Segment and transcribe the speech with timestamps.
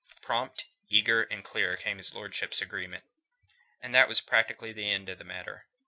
[0.19, 3.03] Prompt, eager, and clear came his lordship's agreement.
[3.83, 5.67] And that was practically the end of the matter.